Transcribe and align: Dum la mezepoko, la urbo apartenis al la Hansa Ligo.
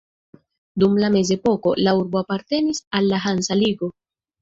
Dum 0.83 0.95
la 1.03 1.11
mezepoko, 1.17 1.75
la 1.83 1.95
urbo 2.01 2.23
apartenis 2.25 2.83
al 3.01 3.11
la 3.15 3.25
Hansa 3.29 3.63
Ligo. 3.65 3.97